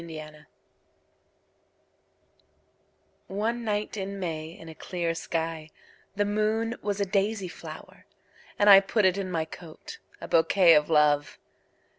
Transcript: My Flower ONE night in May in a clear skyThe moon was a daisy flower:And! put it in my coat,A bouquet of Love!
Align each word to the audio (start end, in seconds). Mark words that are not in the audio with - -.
My 0.03 0.07
Flower 0.17 0.45
ONE 3.27 3.63
night 3.63 3.95
in 3.97 4.19
May 4.19 4.49
in 4.49 4.67
a 4.67 4.73
clear 4.73 5.11
skyThe 5.11 6.25
moon 6.25 6.75
was 6.81 6.99
a 6.99 7.05
daisy 7.05 7.47
flower:And! 7.47 8.87
put 8.87 9.05
it 9.05 9.19
in 9.19 9.29
my 9.29 9.45
coat,A 9.45 10.27
bouquet 10.27 10.73
of 10.73 10.89
Love! 10.89 11.37